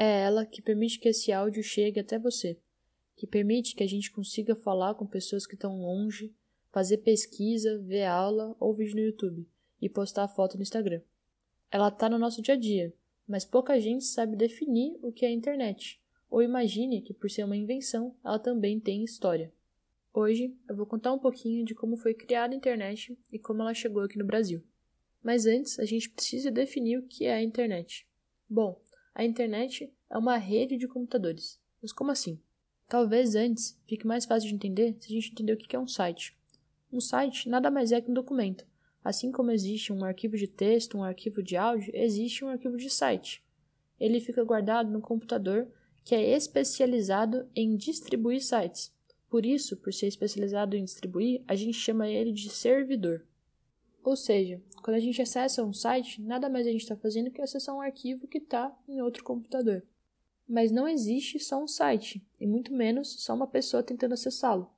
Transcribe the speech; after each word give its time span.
É 0.00 0.20
ela 0.20 0.46
que 0.46 0.62
permite 0.62 1.00
que 1.00 1.08
esse 1.08 1.32
áudio 1.32 1.60
chegue 1.60 1.98
até 1.98 2.20
você, 2.20 2.56
que 3.16 3.26
permite 3.26 3.74
que 3.74 3.82
a 3.82 3.86
gente 3.88 4.12
consiga 4.12 4.54
falar 4.54 4.94
com 4.94 5.04
pessoas 5.04 5.44
que 5.44 5.54
estão 5.54 5.80
longe, 5.80 6.32
fazer 6.70 6.98
pesquisa, 6.98 7.78
ver 7.78 8.04
aula 8.04 8.54
ou 8.60 8.72
vídeo 8.72 8.94
no 8.94 9.00
YouTube 9.00 9.48
e 9.82 9.88
postar 9.88 10.28
foto 10.28 10.56
no 10.56 10.62
Instagram. 10.62 11.00
Ela 11.68 11.88
está 11.88 12.08
no 12.08 12.16
nosso 12.16 12.40
dia 12.40 12.54
a 12.54 12.56
dia, 12.56 12.94
mas 13.26 13.44
pouca 13.44 13.80
gente 13.80 14.04
sabe 14.04 14.36
definir 14.36 14.96
o 15.02 15.10
que 15.10 15.24
é 15.24 15.28
a 15.30 15.32
internet, 15.32 16.00
ou 16.30 16.44
imagine 16.44 17.02
que 17.02 17.12
por 17.12 17.28
ser 17.28 17.42
uma 17.42 17.56
invenção, 17.56 18.14
ela 18.24 18.38
também 18.38 18.78
tem 18.78 19.02
história. 19.02 19.52
Hoje 20.12 20.56
eu 20.68 20.74
vou 20.74 20.86
contar 20.86 21.12
um 21.12 21.18
pouquinho 21.18 21.64
de 21.64 21.74
como 21.74 21.96
foi 21.96 22.14
criada 22.14 22.54
a 22.54 22.56
internet 22.56 23.18
e 23.32 23.38
como 23.38 23.62
ela 23.62 23.74
chegou 23.74 24.02
aqui 24.02 24.18
no 24.18 24.24
Brasil. 24.24 24.64
Mas 25.22 25.46
antes, 25.46 25.78
a 25.78 25.84
gente 25.84 26.10
precisa 26.10 26.50
definir 26.50 26.98
o 26.98 27.06
que 27.06 27.26
é 27.26 27.34
a 27.34 27.42
internet. 27.42 28.06
Bom, 28.48 28.80
a 29.14 29.24
internet 29.24 29.92
é 30.10 30.16
uma 30.16 30.36
rede 30.36 30.76
de 30.76 30.88
computadores. 30.88 31.60
Mas 31.82 31.92
como 31.92 32.10
assim? 32.10 32.40
Talvez 32.88 33.34
antes 33.34 33.78
fique 33.86 34.06
mais 34.06 34.24
fácil 34.24 34.48
de 34.48 34.54
entender 34.54 34.96
se 34.98 35.08
a 35.08 35.14
gente 35.14 35.32
entender 35.32 35.52
o 35.52 35.56
que 35.56 35.76
é 35.76 35.78
um 35.78 35.86
site. 35.86 36.36
Um 36.90 37.00
site 37.00 37.48
nada 37.48 37.70
mais 37.70 37.92
é 37.92 38.00
que 38.00 38.10
um 38.10 38.14
documento. 38.14 38.66
Assim 39.04 39.30
como 39.30 39.50
existe 39.50 39.92
um 39.92 40.04
arquivo 40.04 40.36
de 40.36 40.48
texto, 40.48 40.96
um 40.96 41.04
arquivo 41.04 41.42
de 41.42 41.56
áudio, 41.56 41.90
existe 41.94 42.44
um 42.44 42.48
arquivo 42.48 42.76
de 42.76 42.88
site. 42.88 43.44
Ele 44.00 44.20
fica 44.20 44.42
guardado 44.42 44.90
no 44.90 45.00
computador 45.00 45.68
que 46.04 46.14
é 46.14 46.34
especializado 46.34 47.46
em 47.54 47.76
distribuir 47.76 48.42
sites. 48.42 48.92
Por 49.28 49.44
isso, 49.44 49.76
por 49.76 49.92
ser 49.92 50.06
especializado 50.06 50.76
em 50.76 50.84
distribuir, 50.84 51.42
a 51.46 51.54
gente 51.54 51.76
chama 51.78 52.08
ele 52.08 52.32
de 52.32 52.48
servidor. 52.48 53.26
Ou 54.02 54.16
seja, 54.16 54.62
quando 54.82 54.96
a 54.96 55.00
gente 55.00 55.20
acessa 55.20 55.62
um 55.62 55.72
site, 55.72 56.22
nada 56.22 56.48
mais 56.48 56.66
a 56.66 56.70
gente 56.70 56.82
está 56.82 56.96
fazendo 56.96 57.30
que 57.30 57.42
acessar 57.42 57.74
um 57.74 57.80
arquivo 57.80 58.26
que 58.26 58.38
está 58.38 58.74
em 58.88 59.02
outro 59.02 59.22
computador. 59.22 59.84
Mas 60.48 60.72
não 60.72 60.88
existe 60.88 61.38
só 61.38 61.62
um 61.62 61.68
site, 61.68 62.26
e 62.40 62.46
muito 62.46 62.72
menos 62.72 63.22
só 63.22 63.34
uma 63.34 63.46
pessoa 63.46 63.82
tentando 63.82 64.14
acessá-lo. 64.14 64.70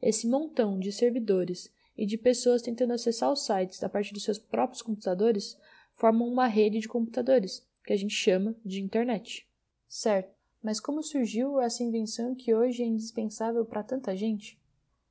Esse 0.00 0.28
montão 0.28 0.78
de 0.78 0.92
servidores 0.92 1.68
e 1.96 2.06
de 2.06 2.16
pessoas 2.16 2.62
tentando 2.62 2.92
acessar 2.92 3.32
os 3.32 3.44
sites 3.44 3.82
a 3.82 3.88
partir 3.88 4.12
dos 4.12 4.22
seus 4.22 4.38
próprios 4.38 4.82
computadores 4.82 5.58
formam 5.90 6.28
uma 6.28 6.46
rede 6.46 6.78
de 6.78 6.86
computadores, 6.86 7.66
que 7.84 7.92
a 7.92 7.96
gente 7.96 8.14
chama 8.14 8.54
de 8.64 8.80
internet. 8.80 9.48
Certo, 9.88 10.35
mas 10.66 10.80
como 10.80 11.00
surgiu 11.00 11.60
essa 11.60 11.84
invenção 11.84 12.34
que 12.34 12.52
hoje 12.52 12.82
é 12.82 12.86
indispensável 12.86 13.64
para 13.64 13.84
tanta 13.84 14.16
gente? 14.16 14.60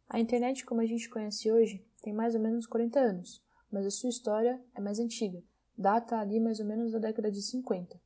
A 0.09 0.19
internet, 0.19 0.65
como 0.65 0.81
a 0.81 0.85
gente 0.85 1.09
conhece 1.09 1.49
hoje, 1.49 1.81
tem 2.01 2.11
mais 2.11 2.35
ou 2.35 2.41
menos 2.41 2.67
40 2.67 2.99
anos, 2.99 3.41
mas 3.71 3.85
a 3.85 3.89
sua 3.89 4.09
história 4.09 4.61
é 4.75 4.81
mais 4.81 4.99
antiga, 4.99 5.41
data 5.77 6.19
ali 6.19 6.41
mais 6.41 6.59
ou 6.59 6.65
menos 6.65 6.91
da 6.91 6.99
década 6.99 7.31
de 7.31 7.41
50. 7.41 7.97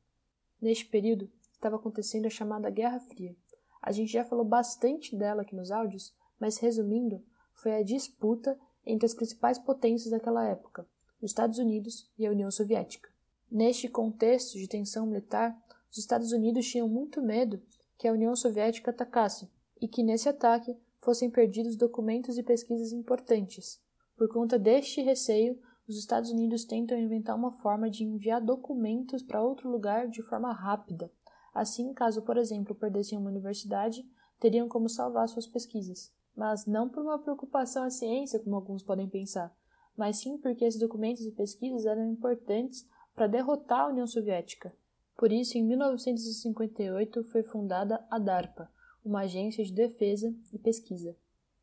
Neste 0.62 0.86
período, 0.86 1.28
estava 1.52 1.74
acontecendo 1.74 2.26
a 2.26 2.30
chamada 2.30 2.70
Guerra 2.70 3.00
Fria. 3.00 3.34
A 3.82 3.90
gente 3.90 4.12
já 4.12 4.24
falou 4.24 4.44
bastante 4.44 5.16
dela 5.16 5.42
aqui 5.42 5.56
nos 5.56 5.72
áudios, 5.72 6.14
mas 6.38 6.58
resumindo, 6.58 7.20
foi 7.52 7.74
a 7.74 7.82
disputa 7.82 8.56
entre 8.86 9.06
as 9.06 9.14
principais 9.14 9.58
potências 9.58 10.12
daquela 10.12 10.46
época, 10.46 10.86
os 11.20 11.32
Estados 11.32 11.58
Unidos 11.58 12.08
e 12.16 12.24
a 12.24 12.30
União 12.30 12.52
Soviética. 12.52 13.10
Neste 13.50 13.88
contexto 13.88 14.56
de 14.56 14.68
tensão 14.68 15.04
militar, 15.04 15.60
os 15.90 15.98
Estados 15.98 16.32
Unidos 16.32 16.66
tinham 16.66 16.88
muito 16.88 17.22
medo 17.22 17.60
que 17.98 18.06
a 18.08 18.12
União 18.12 18.34
Soviética 18.34 18.90
atacasse 18.90 19.50
e 19.80 19.88
que 19.88 20.02
nesse 20.02 20.28
ataque 20.28 20.76
fossem 21.00 21.30
perdidos 21.30 21.76
documentos 21.76 22.38
e 22.38 22.42
pesquisas 22.42 22.92
importantes. 22.92 23.80
Por 24.16 24.28
conta 24.28 24.58
deste 24.58 25.00
receio, 25.02 25.58
os 25.88 25.96
Estados 25.96 26.30
Unidos 26.30 26.64
tentam 26.64 26.98
inventar 26.98 27.36
uma 27.36 27.52
forma 27.52 27.90
de 27.90 28.04
enviar 28.04 28.40
documentos 28.40 29.22
para 29.22 29.42
outro 29.42 29.68
lugar 29.68 30.08
de 30.08 30.22
forma 30.22 30.52
rápida. 30.52 31.10
Assim, 31.52 31.92
caso, 31.92 32.22
por 32.22 32.36
exemplo, 32.36 32.74
perdessem 32.74 33.18
uma 33.18 33.30
universidade, 33.30 34.06
teriam 34.38 34.68
como 34.68 34.88
salvar 34.88 35.28
suas 35.28 35.46
pesquisas 35.46 36.12
mas 36.40 36.66
não 36.66 36.88
por 36.88 37.02
uma 37.02 37.18
preocupação 37.18 37.84
à 37.84 37.90
ciência, 37.90 38.40
como 38.40 38.56
alguns 38.56 38.82
podem 38.82 39.08
pensar, 39.08 39.54
mas 39.96 40.16
sim 40.16 40.38
porque 40.38 40.64
esses 40.64 40.80
documentos 40.80 41.22
e 41.26 41.32
pesquisas 41.32 41.84
eram 41.84 42.10
importantes 42.10 42.88
para 43.14 43.26
derrotar 43.26 43.80
a 43.80 43.88
União 43.88 44.06
Soviética. 44.06 44.74
Por 45.20 45.30
isso, 45.30 45.58
em 45.58 45.62
1958 45.62 47.24
foi 47.24 47.42
fundada 47.42 48.02
a 48.10 48.18
DARPA, 48.18 48.70
uma 49.04 49.20
agência 49.20 49.62
de 49.62 49.70
defesa 49.70 50.34
e 50.50 50.58
pesquisa. 50.58 51.14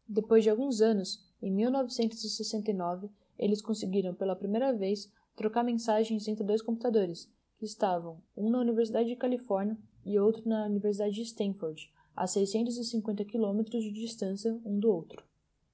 Depois 0.08 0.44
de 0.44 0.52
alguns 0.52 0.80
anos, 0.80 1.26
em 1.42 1.52
1969, 1.52 3.10
eles 3.36 3.60
conseguiram 3.60 4.14
pela 4.14 4.36
primeira 4.36 4.72
vez 4.74 5.12
trocar 5.36 5.64
mensagens 5.64 6.28
entre 6.28 6.44
dois 6.44 6.62
computadores, 6.62 7.28
que 7.58 7.66
estavam 7.66 8.22
um 8.38 8.48
na 8.52 8.60
Universidade 8.60 9.10
de 9.10 9.16
Califórnia 9.16 9.76
e 10.06 10.20
outro 10.20 10.48
na 10.48 10.68
Universidade 10.68 11.16
de 11.16 11.24
Stanford, 11.24 11.92
a 12.16 12.28
650 12.28 13.26
quilômetros 13.26 13.84
de 13.84 13.92
distância 13.92 14.54
um 14.64 14.78
do 14.78 14.92
outro. 14.92 15.24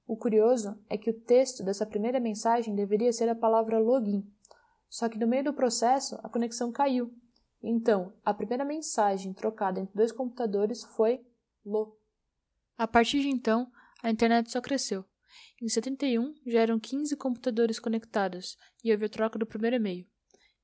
O 0.06 0.16
curioso 0.16 0.74
é 0.88 0.96
que 0.96 1.10
o 1.10 1.20
texto 1.20 1.62
dessa 1.62 1.84
primeira 1.84 2.18
mensagem 2.18 2.74
deveria 2.74 3.12
ser 3.12 3.28
a 3.28 3.34
palavra 3.34 3.78
login, 3.78 4.26
só 4.88 5.06
que 5.06 5.18
no 5.18 5.26
meio 5.26 5.44
do 5.44 5.52
processo 5.52 6.18
a 6.22 6.30
conexão 6.30 6.72
caiu. 6.72 7.12
Então, 7.66 8.12
a 8.22 8.34
primeira 8.34 8.62
mensagem 8.62 9.32
trocada 9.32 9.80
entre 9.80 9.96
dois 9.96 10.12
computadores 10.12 10.84
foi 10.84 11.24
lo. 11.64 11.98
A 12.76 12.86
partir 12.86 13.22
de 13.22 13.28
então, 13.28 13.72
a 14.02 14.10
internet 14.10 14.50
só 14.50 14.60
cresceu. 14.60 15.02
Em 15.62 15.66
71, 15.66 16.34
já 16.46 16.60
eram 16.60 16.78
15 16.78 17.16
computadores 17.16 17.80
conectados 17.80 18.58
e 18.84 18.92
houve 18.92 19.06
a 19.06 19.08
troca 19.08 19.38
do 19.38 19.46
primeiro 19.46 19.76
e-mail. 19.76 20.06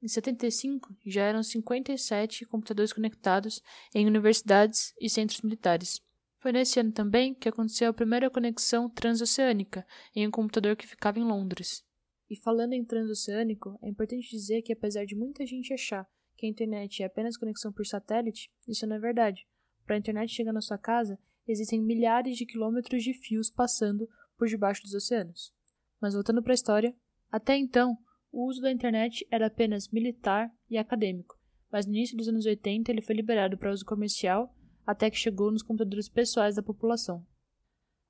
Em 0.03 0.09
75, 0.09 0.95
já 1.07 1.23
eram 1.23 1.43
57 1.43 2.45
computadores 2.45 2.93
conectados 2.93 3.63
em 3.95 4.07
universidades 4.07 4.93
e 5.01 5.09
centros 5.09 5.41
militares. 5.41 6.03
Foi 6.39 6.53
nesse 6.53 6.81
ano 6.81 6.93
também 6.93 7.33
que 7.33 7.49
aconteceu 7.49 7.89
a 7.89 7.95
primeira 7.95 8.29
conexão 8.29 8.91
transoceânica 8.91 9.87
em 10.15 10.29
um 10.29 10.31
computador 10.31 10.77
que 10.77 10.87
ficava 10.87 11.19
em 11.19 11.25
Londres. 11.25 11.83
E 12.29 12.37
falando 12.37 12.75
em 12.75 12.85
transoceânico, 12.85 13.79
é 13.83 13.89
importante 13.89 14.29
dizer 14.29 14.61
que 14.61 14.73
apesar 14.73 15.07
de 15.07 15.17
muita 15.17 15.47
gente 15.47 15.73
achar 15.73 16.07
que 16.37 16.47
a 16.47 16.49
internet 16.49 17.03
é 17.03 17.07
apenas 17.07 17.37
conexão 17.37 17.73
por 17.73 17.87
satélite, 17.87 18.51
isso 18.67 18.87
não 18.87 18.97
é 18.97 18.99
verdade. 18.99 19.47
Para 19.85 19.97
a 19.97 19.99
internet 19.99 20.33
chegar 20.33 20.53
na 20.53 20.61
sua 20.61 20.79
casa, 20.79 21.19
existem 21.47 21.81
milhares 21.81 22.37
de 22.37 22.47
quilômetros 22.47 23.03
de 23.03 23.13
fios 23.15 23.51
passando 23.51 24.09
por 24.37 24.49
debaixo 24.49 24.83
dos 24.83 24.95
oceanos. 24.95 25.53
Mas 26.01 26.15
voltando 26.15 26.43
para 26.43 26.53
a 26.53 26.55
história, 26.55 26.95
até 27.31 27.57
então, 27.57 27.99
o 28.33 28.47
uso 28.47 28.61
da 28.61 28.71
internet 28.71 29.27
era 29.31 29.47
apenas 29.47 29.89
militar 29.89 30.51
e 30.69 30.79
acadêmico, 30.79 31.39
mas 31.71 31.87
no 31.87 31.93
início 31.93 32.17
dos 32.17 32.29
anos 32.29 32.47
80 32.47 32.91
ele 32.91 33.03
foi 33.03 33.15
liberado 33.15 33.59
para 33.59 33.73
uso 33.73 33.85
comercial 33.85 34.55
até 34.87 35.11
que 35.11 35.17
chegou 35.17 35.51
nos 35.51 35.63
computadores 35.63 36.09
pessoais 36.09 36.57
da 36.57 36.63
população. 36.63 37.25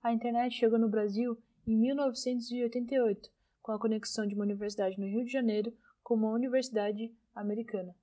A 0.02 0.12
internet 0.12 0.54
chegou 0.54 0.78
no 0.78 0.88
Brasil 0.88 1.36
em 1.66 1.76
1988, 1.76 3.28
com 3.60 3.72
a 3.72 3.78
conexão 3.78 4.26
de 4.26 4.34
uma 4.34 4.44
universidade 4.44 4.98
no 4.98 5.06
Rio 5.06 5.24
de 5.24 5.30
Janeiro 5.30 5.76
com 6.02 6.14
uma 6.14 6.32
universidade 6.32 7.14
americana. 7.34 7.94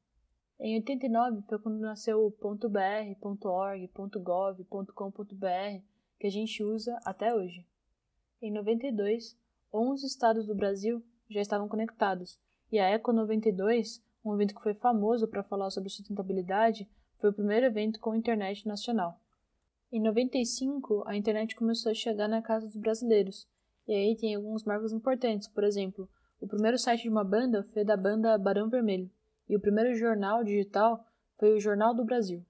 Em 0.60 0.76
89 0.76 1.44
foi 1.44 1.60
quando 1.60 1.80
nasceu 1.80 2.26
o 2.26 2.32
.br, 2.68 2.80
.org, 3.46 3.92
.gov, 4.24 4.66
.com.br, 4.66 5.82
que 6.20 6.26
a 6.26 6.32
gente 6.32 6.64
usa 6.64 7.00
até 7.06 7.34
hoje. 7.34 7.64
Em 8.42 8.52
92, 8.52 9.38
11 9.72 10.06
estados 10.08 10.48
do 10.48 10.56
Brasil 10.56 11.04
já 11.30 11.42
estavam 11.42 11.68
conectados. 11.68 12.40
E 12.72 12.80
a 12.80 12.90
Eco 12.90 13.14
92, 13.14 14.04
um 14.26 14.34
evento 14.34 14.56
que 14.56 14.64
foi 14.64 14.74
famoso 14.74 15.28
para 15.28 15.44
falar 15.44 15.70
sobre 15.70 15.90
sustentabilidade, 15.90 16.90
foi 17.20 17.30
o 17.30 17.34
primeiro 17.34 17.68
evento 17.68 18.00
com 18.00 18.16
internet 18.16 18.68
nacional. 18.68 19.20
Em 19.92 20.02
95, 20.02 21.04
a 21.06 21.16
internet 21.16 21.56
começou 21.56 21.92
a 21.92 21.96
chegar 21.96 22.28
na 22.28 22.42
casa 22.42 22.66
dos 22.66 22.78
brasileiros. 22.78 23.48
E 23.88 23.94
aí 23.94 24.16
tem 24.18 24.34
alguns 24.34 24.64
marcos 24.64 24.92
importantes, 24.92 25.48
por 25.48 25.64
exemplo, 25.64 26.10
o 26.42 26.48
primeiro 26.48 26.78
site 26.78 27.04
de 27.04 27.10
uma 27.10 27.24
banda 27.24 27.64
foi 27.74 27.84
da 27.84 27.96
banda 27.96 28.38
Barão 28.38 28.70
Vermelho, 28.70 29.10
e 29.48 29.56
o 29.56 29.60
primeiro 29.60 29.96
jornal 29.96 30.44
digital 30.44 31.06
foi 31.38 31.54
o 31.54 31.60
Jornal 31.60 31.94
do 31.94 32.04
Brasil. 32.04 32.46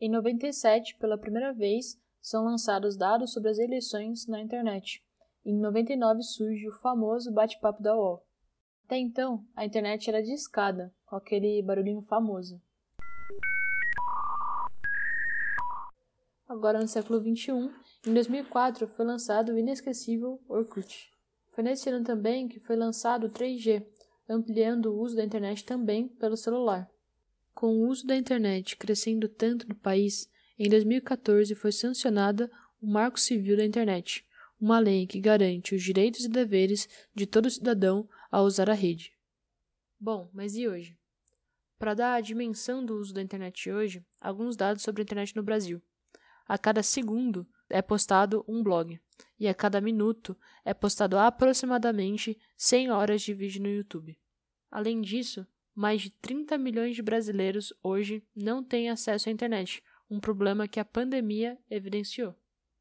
Em 0.00 0.10
97, 0.10 0.96
pela 0.96 1.18
primeira 1.18 1.52
vez, 1.52 2.00
são 2.20 2.44
lançados 2.44 2.96
dados 2.96 3.32
sobre 3.32 3.50
as 3.50 3.58
eleições 3.58 4.26
na 4.26 4.40
internet. 4.40 5.02
Em 5.44 5.58
99 5.58 6.22
surge 6.22 6.68
o 6.68 6.72
famoso 6.72 7.32
bate-papo 7.32 7.82
da 7.82 7.96
UOL. 7.96 8.24
Até 8.84 8.98
então, 8.98 9.44
a 9.54 9.64
internet 9.64 10.08
era 10.08 10.22
de 10.22 10.32
escada, 10.32 10.92
com 11.06 11.16
aquele 11.16 11.62
barulhinho 11.62 12.02
famoso. 12.02 12.60
Agora 16.48 16.80
no 16.80 16.88
século 16.88 17.20
XXI, 17.20 17.70
em 18.06 18.12
2004 18.12 18.88
foi 18.88 19.04
lançado 19.04 19.52
o 19.52 19.58
inesquecível 19.58 20.40
Orkut. 20.48 21.08
Foi 21.52 21.62
nesse 21.62 21.88
ano 21.88 22.04
também 22.04 22.48
que 22.48 22.58
foi 22.58 22.74
lançado 22.74 23.28
o 23.28 23.30
3G, 23.30 23.86
ampliando 24.30 24.86
o 24.86 25.00
uso 25.00 25.16
da 25.16 25.24
internet 25.24 25.64
também 25.64 26.06
pelo 26.06 26.36
celular. 26.36 26.88
Com 27.52 27.66
o 27.66 27.88
uso 27.88 28.06
da 28.06 28.16
internet 28.16 28.76
crescendo 28.76 29.28
tanto 29.28 29.68
no 29.68 29.74
país, 29.74 30.30
em 30.58 30.68
2014 30.68 31.54
foi 31.54 31.72
sancionada 31.72 32.50
o 32.80 32.86
Marco 32.86 33.18
Civil 33.18 33.56
da 33.56 33.64
Internet, 33.64 34.24
uma 34.60 34.78
lei 34.78 35.06
que 35.06 35.20
garante 35.20 35.74
os 35.74 35.82
direitos 35.82 36.24
e 36.24 36.28
deveres 36.28 36.88
de 37.14 37.26
todo 37.26 37.50
cidadão 37.50 38.08
ao 38.30 38.44
usar 38.44 38.70
a 38.70 38.74
rede. 38.74 39.12
Bom, 39.98 40.30
mas 40.32 40.54
e 40.54 40.68
hoje? 40.68 40.96
Para 41.78 41.94
dar 41.94 42.14
a 42.14 42.20
dimensão 42.20 42.84
do 42.84 42.96
uso 42.96 43.12
da 43.12 43.22
internet 43.22 43.70
hoje, 43.70 44.04
alguns 44.20 44.56
dados 44.56 44.82
sobre 44.82 45.02
a 45.02 45.04
internet 45.04 45.34
no 45.34 45.42
Brasil. 45.42 45.82
A 46.46 46.58
cada 46.58 46.82
segundo 46.82 47.46
é 47.68 47.80
postado 47.80 48.44
um 48.46 48.62
blog, 48.62 49.00
e 49.38 49.48
a 49.48 49.54
cada 49.54 49.80
minuto 49.80 50.36
é 50.64 50.74
postado 50.74 51.16
aproximadamente 51.18 52.38
100 52.56 52.90
horas 52.90 53.22
de 53.22 53.32
vídeo 53.32 53.62
no 53.62 53.68
YouTube. 53.68 54.19
Além 54.70 55.00
disso, 55.00 55.46
mais 55.74 56.02
de 56.02 56.10
30 56.10 56.56
milhões 56.56 56.94
de 56.94 57.02
brasileiros 57.02 57.72
hoje 57.82 58.22
não 58.34 58.62
têm 58.62 58.90
acesso 58.90 59.28
à 59.28 59.32
internet, 59.32 59.82
um 60.10 60.20
problema 60.20 60.68
que 60.68 60.78
a 60.78 60.84
pandemia 60.84 61.58
evidenciou. 61.70 62.34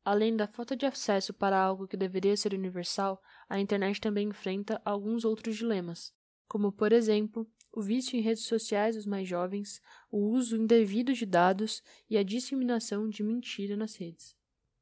Além 0.03 0.35
da 0.35 0.47
falta 0.47 0.75
de 0.75 0.85
acesso 0.85 1.33
para 1.33 1.59
algo 1.59 1.87
que 1.87 1.97
deveria 1.97 2.35
ser 2.35 2.53
universal, 2.53 3.21
a 3.47 3.59
internet 3.59 3.99
também 3.99 4.29
enfrenta 4.29 4.81
alguns 4.83 5.23
outros 5.25 5.55
dilemas, 5.55 6.13
como, 6.47 6.71
por 6.71 6.91
exemplo, 6.91 7.47
o 7.71 7.81
vício 7.81 8.17
em 8.17 8.21
redes 8.21 8.45
sociais 8.45 8.95
dos 8.95 9.05
mais 9.05 9.27
jovens, 9.27 9.81
o 10.11 10.31
uso 10.31 10.57
indevido 10.57 11.13
de 11.13 11.25
dados 11.25 11.83
e 12.09 12.17
a 12.17 12.23
disseminação 12.23 13.07
de 13.07 13.21
mentira 13.21 13.75
nas 13.75 13.95
redes. 13.95 14.35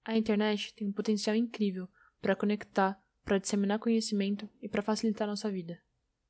A 0.05 0.17
internet 0.17 0.73
tem 0.73 0.87
um 0.87 0.93
potencial 0.93 1.35
incrível 1.35 1.89
para 2.21 2.35
conectar, 2.35 2.97
para 3.25 3.37
disseminar 3.37 3.79
conhecimento 3.79 4.49
e 4.61 4.69
para 4.69 4.81
facilitar 4.81 5.27
nossa 5.27 5.51
vida. 5.51 5.77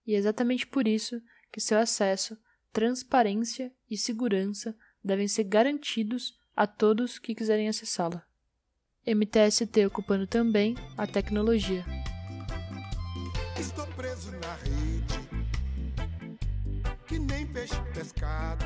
E 0.07 0.15
é 0.15 0.18
exatamente 0.18 0.65
por 0.65 0.88
isso 0.88 1.21
que 1.51 1.59
seu 1.59 1.77
acesso, 1.77 2.38
transparência 2.71 3.74
e 3.92 3.98
segurança 3.98 4.74
devem 5.04 5.27
ser 5.27 5.44
garantidos 5.44 6.39
a 6.56 6.65
todos 6.65 7.19
que 7.19 7.36
quiserem 7.36 7.68
acessá-la. 7.68 8.25
MTST 9.06 9.86
ocupando 9.86 10.25
também 10.25 10.75
a 10.98 11.06
tecnologia. 11.06 11.86
Estou 13.59 13.86
preso 13.88 14.31
na 14.31 14.56
rede, 14.56 15.30
que 17.06 17.19
nem 17.19 17.45
peixe 17.48 17.75
pescado. 17.94 18.65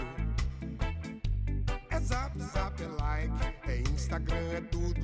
É 1.89 1.99
zap, 1.99 2.39
zap, 2.39 2.81
é 2.81 2.88
like, 2.88 3.33
é 3.67 3.81
Instagram, 3.81 4.51
é 4.53 4.61
tudo 4.61 5.00